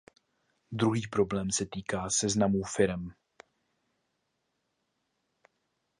Druhý 0.71 1.07
problém 1.07 1.51
se 1.51 1.65
týká 1.65 2.09
seznamů 2.09 2.63
firem. 2.63 3.13